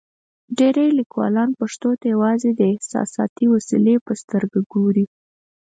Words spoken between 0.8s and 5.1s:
لیکوالان پښتو ته یوازې د احساساتي وسیلې په سترګه ګوري.